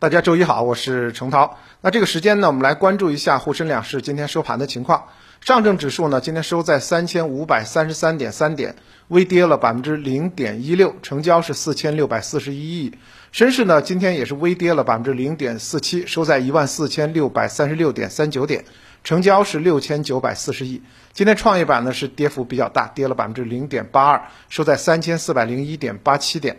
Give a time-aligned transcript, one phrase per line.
[0.00, 1.58] 大家周一好，我是程涛。
[1.80, 5.08] 那这个时间呢，我们来关注一下沪深两市今天收盘的情况。
[5.40, 8.76] 上证指数呢，今天收在三千五百三十三点三点，
[9.08, 12.94] 微跌了百分之零点一六，成交是四千六百四十一亿。
[13.32, 18.64] 深市呢，今天也是微跌了百分之零点四七，收在一万四千六百三十六点三九点，
[19.02, 20.80] 成交是六千九百四十亿。
[21.12, 26.56] 今天创业板呢是跌幅比较大，跌了百分之零点八二，收在三千四百零一点八七点。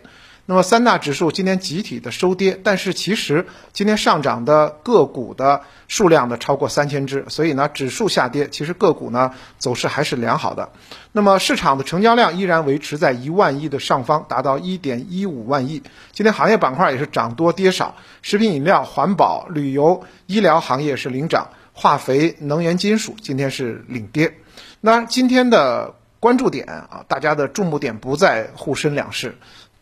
[0.50, 10.70] 那么三大指数今天集体的收跌，但是其实今天上涨的个股的数量呢超过三千只，所以呢指数下跌，其实个股呢走势还是良好的。
[11.12, 15.84] 那么市场的成交量依然维持在一万亿的上方，达到一点一五万亿。
[16.10, 24.34] 今天行业板块也是涨多跌少，食品饮料、环保、旅游、医疗行业是领涨，化肥、能源、金属今天是领跌。
[24.80, 29.38] 那今天的关注点啊，大家的注目点不在沪深两市。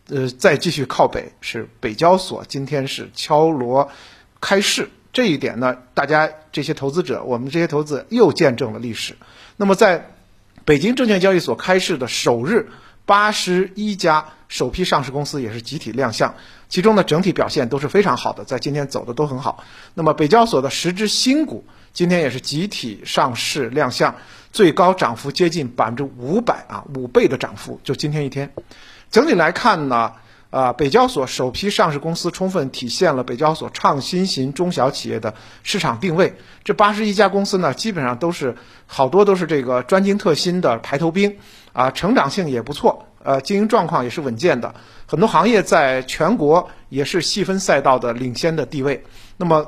[0.09, 3.91] 呃，再继续靠北是北交所，今天是敲锣
[4.41, 9.17] 开市，这一点呢，大家这些投资者，我们这些投资又见证了历史。
[9.59, 10.11] 那么，在
[10.65, 12.71] 北京证券交易所开市的首日，
[13.05, 16.35] 八十一家首批上市公司也是集体亮相，
[16.71, 19.63] 其中呢，整体表现都是非常好的，在今天走的都很好。
[19.93, 24.15] 那么，北交所的十只新股今天也是集体上市亮相，
[24.53, 28.51] 最高涨幅接近百分之五百啊，五倍的涨幅，就今天一天。
[29.11, 30.13] 整体来看呢，
[30.51, 36.35] 啊，北交所首批上市公司充分体现了北交所创新型中小企业的市场定位。
[36.65, 38.57] 这八十一家公司呢，基本上都是
[38.87, 41.39] 好多都是这个专精特新的排头兵，
[41.73, 44.75] 啊，成长性也不错，呃，经营状况也是稳健的，
[45.07, 49.05] 很多行业在全国也是细分赛道的领先的地位。
[49.37, 49.67] 那么，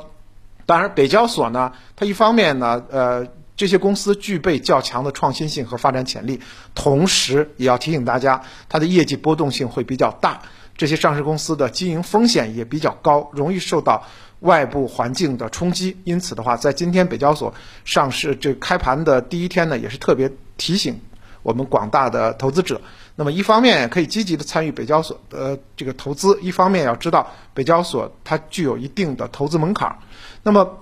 [0.66, 3.26] 当然北交所呢，它一方面呢，呃。
[3.60, 6.40] 这些公司具备较强的创新性和发展潜力，
[6.74, 10.40] 同时也要提醒大家，它的业绩波动性会比较大。
[10.78, 14.02] 这些上市公司的经营风险也比较高，容易受到
[14.38, 15.98] 外部环境的冲击。
[16.04, 17.52] 因此的话，在今天北交所
[17.84, 20.98] 上市这开盘的第一天呢，也是特别提醒
[21.42, 22.80] 我们广大的投资者。
[23.14, 29.98] 那么一方面可以积极的参与北交所的这个投资，一方面要知道北交所它具有一定的投资门槛。
[30.42, 30.78] 那么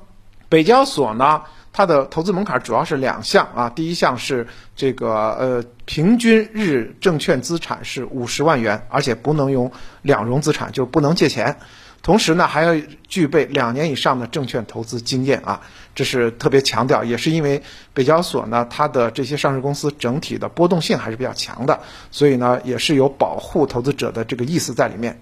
[0.49, 1.43] 北交所呢？
[1.79, 9.71] 它的投资门槛主要是两项啊，第一项是这个呃平均日证券资产是五十万元，而且不能用
[10.03, 11.57] 两融资产，就不能借钱。
[12.03, 12.75] 同时呢，还要
[13.07, 15.61] 具备两年以上的证券投资经验啊，
[15.95, 17.63] 这是特别强调，也是因为
[17.95, 21.79] 北交所呢，它的这些上市公司整体的波动性还是比较强的，
[22.11, 25.21] 所以呢，也是有保护投资者的这个意思在里面。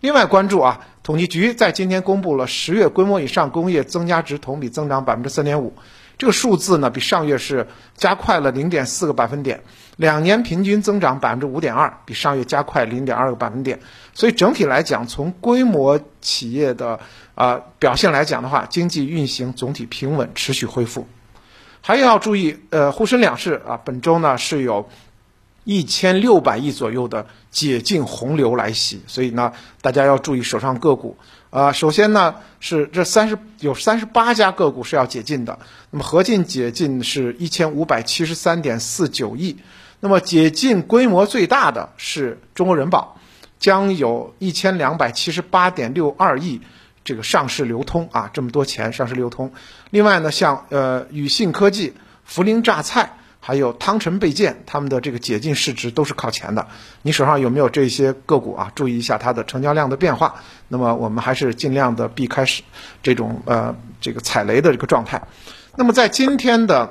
[0.00, 5.72] 另外关注啊，统计局在今天公布了十月规模以上工业增加值同比增长百分之三点五，
[6.18, 9.62] 这个数字呢比上月是加快了零点四个百分点，
[9.96, 13.80] 两年平均增长百分之五点二，比上月加快零点二个百分点。
[14.12, 17.00] 所以整体来讲，从规模企业的
[17.34, 21.08] 啊表现来讲的话，经济运行总体平稳，持续恢复。
[21.80, 24.90] 还要注意，呃，沪深两市啊，本周呢是有。
[25.68, 29.52] 一千六百亿左右的解禁洪流来袭，所以呢，
[29.82, 31.18] 大家要注意手上个股。
[31.50, 35.58] 啊，首先呢是这三十有三十八家个股是要解禁的，
[35.90, 39.58] 那么合计解禁是一千五百七十三点四九亿。
[40.00, 43.18] 那么解禁规模最大的是中国人保，
[43.58, 46.62] 将有一千两百七十八点六二亿
[47.04, 49.52] 这个上市流通啊，这么多钱上市流通。
[49.90, 51.92] 另外呢，像呃宇信科技、
[52.26, 53.17] 涪陵榨菜。
[53.48, 56.68] 还有汤臣倍健，他们的这个解禁市值都是靠前的。
[57.00, 58.70] 你手上有没有这些个股啊？
[58.74, 60.34] 注意一下它的成交量的变化。
[60.68, 62.62] 那么我们还是尽量的避开是
[63.02, 65.22] 这种呃这个踩雷的这个状态。
[65.76, 66.90] 那么在今天的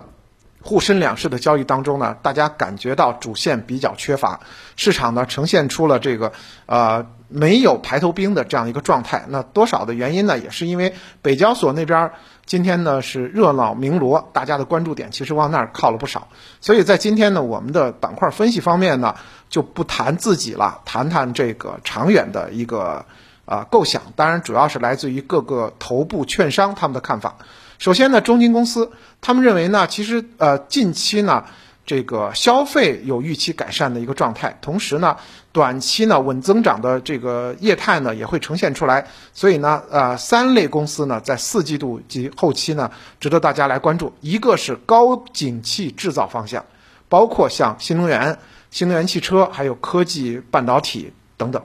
[0.62, 4.40] 沪深两市的交易当中呢，大家感觉到主线比较缺乏，
[4.76, 6.34] 市场呢呈现出了这个
[6.66, 9.26] 呃没有排头兵的这样一个状态。
[9.30, 10.38] 那多少的原因呢？
[10.38, 12.12] 也是因为北交所那边。
[12.46, 16.30] 今天呢是热闹鸣锣，大家的关注点其实往那儿靠了不少，
[16.62, 19.16] 所以在今天呢，我们的板块分析方面呢
[19.50, 23.06] 就不谈自己了，谈谈这个长远的一个
[23.48, 27.38] 啊构想，当然主要是来自于各个头部券商他们的看法。
[27.80, 31.46] 首先呢，中金公司他们认为呢，其实呃近期呢。
[31.88, 35.16] 这个消费有预期改善的一个状态，同时呢，
[35.54, 44.12] 短期呢稳增长的这个业态呢也会呈现出来，所以呢，呃，三类公司呢在四季度及后期呢值得大家来关注。
[44.20, 46.66] 一个是高景气制造方向，
[47.08, 48.38] 包括像新能源、
[48.70, 51.64] 新能源汽车，还有科技半导体等等。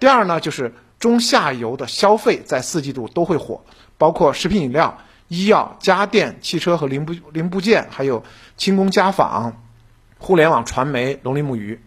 [0.00, 3.64] 第二呢，就是中下游的消费在四季度都会火，
[3.98, 4.96] 包括食品饮料。
[5.28, 8.22] 医药、家电、汽车和零部零部件，还有
[8.58, 9.56] 轻工家纺、
[10.18, 11.80] 互联网传媒、农林牧渔。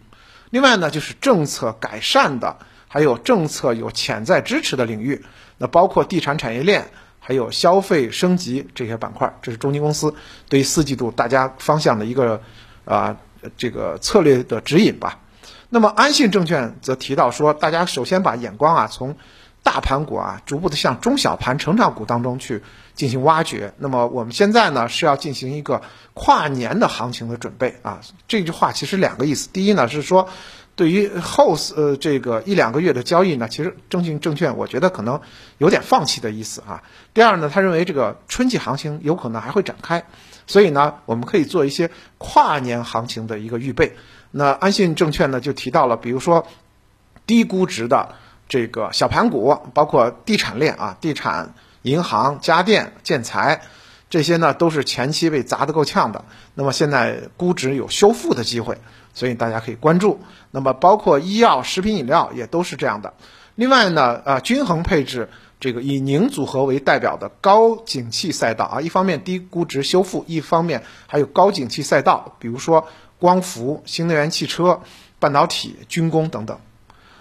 [0.49, 2.57] 另外呢，就是政策改善的，
[2.87, 5.23] 还有政策有潜在支持的领域，
[5.59, 6.87] 那包括地产产业链，
[7.19, 10.15] 还有消费升级这些板块，这是中金公司
[10.49, 12.41] 对四季度大家方向的一个
[12.83, 13.15] 啊
[13.55, 15.19] 这个策略的指引吧。
[15.69, 19.15] 那么安信证券则提到说，大家首先把眼光啊从
[19.63, 22.63] 大盘股啊逐步的向中小盘成长股当中去
[22.93, 23.73] 进行挖掘。
[23.77, 25.81] 那么我们现在呢是要进行一个
[26.13, 28.01] 跨年的行情的准备啊。
[28.27, 30.29] 这句话其实两个意思，第一呢是说。
[30.77, 35.21] 对于后呃这个一两个月的交易呢，其实中信证券我觉得可能
[35.57, 36.83] 有点放弃的意思啊。
[37.13, 40.03] 第二呢，他认为这个春季行情有可能还会展开，
[40.47, 43.95] 所以呢，我们可以做一些跨年行情的一个预备。
[44.37, 46.45] 那安信证券呢就提到了，比如说
[47.25, 48.15] 低估值的
[48.49, 51.53] 这个小盘股，包括地产链啊，地产、
[51.83, 53.61] 银行、家电、建材
[54.09, 58.77] 这些呢，都是前期被砸得够呛的，那么现在估值有修复的机会。
[59.13, 60.19] 所以大家可以关注，
[60.51, 63.13] 那么包括医药、食品饮料也都是这样的。
[63.55, 65.29] 另外呢，呃，均衡配置
[65.61, 72.89] 这个以宁组合为代表的高景气赛道啊，一方面低估值修复，一方面还有高景气赛道，比如说
[73.19, 74.81] 光伏、新能源汽车、
[75.19, 76.59] 半导体、军工等等。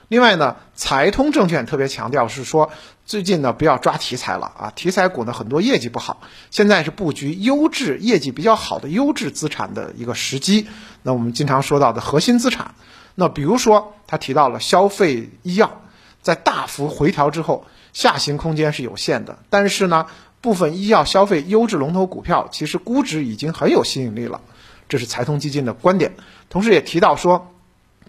[0.09, 2.71] 另外呢，财通证券特别强调是说，
[3.07, 6.21] 最近呢不要抓题材了啊，题材股呢很多业绩不好，
[6.51, 10.69] 现在是布局优质、业绩比较好的优质资产的一个时机。
[11.03, 12.75] 那我们经常说到的核心资产，
[13.15, 15.81] 那比如说他提到了消费医药，
[16.21, 20.07] 在大幅回调之后，下行空间是有限的，但是呢，
[20.43, 24.43] 部分医药消费优质龙头股票其实估值已经很有吸引力了，
[24.89, 26.15] 这是财通基金的观点，
[26.49, 27.51] 同时也提到说。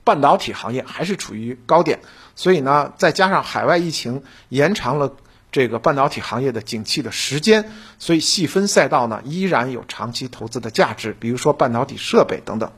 [0.04, 2.00] 半导体行业还是处于高点，
[2.36, 5.16] 所以呢，再加上海外疫情延长了
[5.52, 12.72] 这个半导体行业的景气的时间，所以细分赛道呢依然有长期投资的价值，比如说半导体设备等等。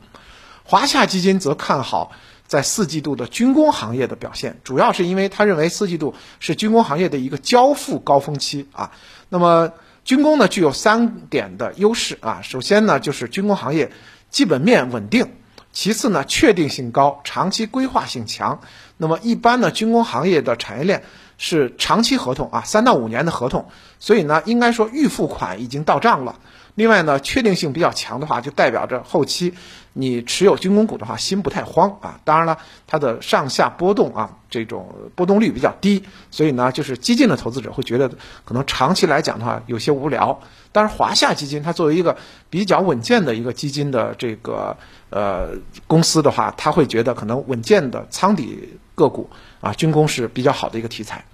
[0.63, 2.13] 华夏基金则看好
[2.45, 8.91] 在四季度的军工行业的表现，主要是因为他认为四季度是军工行业的一个交付高峰期啊。
[9.27, 9.73] 那么
[10.07, 13.91] 军工呢具有三点的优势啊，首先呢就是军工行业
[14.29, 15.33] 基本面稳定。
[15.73, 18.61] 其次呢，确定性高，长期规划性强。
[18.95, 21.03] 那么一般呢，军工行业的产业链
[21.37, 23.67] 是长期合同啊，三到五年的合同，
[23.99, 26.39] 所以呢，应该说预付款已经到账了。
[26.77, 29.51] 另外呢，确定性比较强的话，就代表着后期。
[29.93, 32.19] 你持有军工股的话，心不太慌啊。
[32.23, 38.07] 当然了，它的上下波动啊，这种波动率比较低，所以呢，就是激进的投资者会觉得
[38.45, 40.39] 可能长期来讲的话有些无聊。
[40.71, 42.15] 但是华夏基金它作为一个
[42.51, 44.77] 比较稳健的一个基金的这个
[45.09, 45.49] 呃
[45.87, 49.27] 公司的话，他会觉得可能稳健的仓底个股
[49.61, 51.25] 啊，军工是比较好的一个题材。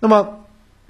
[0.00, 0.38] 那么。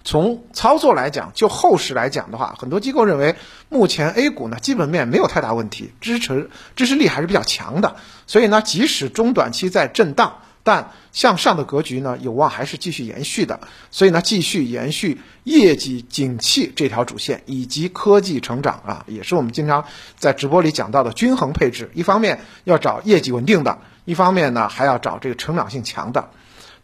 [0.06, 3.34] 从操作来讲，就后市来讲的话，很多机构认为
[3.68, 7.96] 目前 A 股呢基本面没有太大问题，支持支持力还是比较强的。
[8.28, 13.58] 所以呢，即使中短期在震荡，但向上的格局呢有望还是继续延续的。
[13.90, 19.86] 所以呢，继续延续业绩景气这条主线，以及科技成长啊，也是我们经常
[20.16, 21.90] 在直播里讲到的均衡配置。
[21.94, 26.30] 一方面要找业绩稳定的，一方面呢还要找这个成长性强的。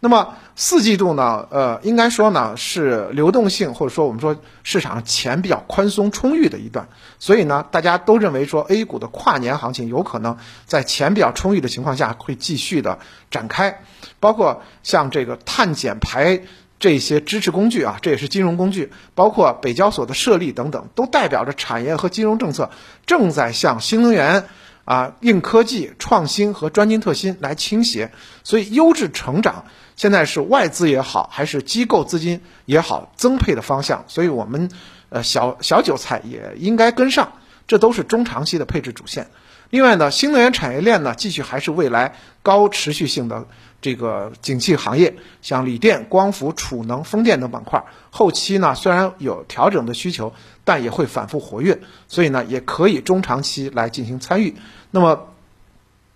[0.04, 6.88] 那么四季度呢，呃，应该说呢是流动性或者说我们说市场钱比较宽松充裕的一段，
[7.20, 12.98] 所以呢，大家都认为说 A 股的跨年行情有可能在钱比较充裕的情况下会继续的
[13.30, 13.84] 展开，
[14.18, 16.40] 包括像这个碳减排
[16.80, 22.70] 这些支持工具啊，这也是金融工具，包括北交所的设立等等，都代表着产业和金融政策
[23.06, 24.46] 正在向新能源。
[24.84, 28.10] 啊，硬科技创新和专精特新来倾斜，
[28.42, 29.64] 所以优质成长
[29.96, 34.04] 现在是外资也好，还是机构资金也好增配的方向。
[34.08, 34.70] 所以我们
[35.08, 37.32] 呃小小韭菜也应该跟上，
[37.68, 39.28] 这都是中长期的配置主线。
[39.72, 43.46] 另外呢，新能源产业链呢继续还是未来高持续性的
[43.80, 50.32] 这个景气行业，像锂电、光伏、储能、风电等板块，后期呢虽然有调整的需求。
[50.64, 54.54] 但也会反复活跃，所以呢，也可以中长期来进行参与。
[54.92, 55.26] 那么，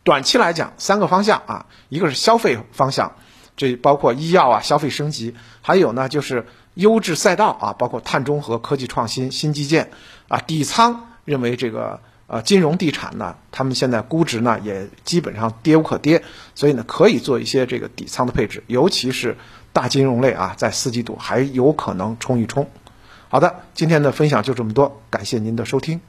[0.05, 3.17] 短期来讲，三个方向啊，一个是消费方向，
[3.57, 9.91] 这包括医药啊、消费升级，还有呢就是优质赛道啊，包括碳中和、科技创新、新基建
[10.29, 10.39] 啊。
[10.39, 16.23] 底仓认为这个啊金融地产呢，他们现在估值呢也基本上跌无可跌，
[16.55, 19.37] 所以呢可以做一些这个底仓的配置，尤其是
[19.73, 22.69] 大金融类啊，在四季度还有可能冲一冲。
[23.29, 26.01] 好的，今天的分享就这么多，感谢您的收听。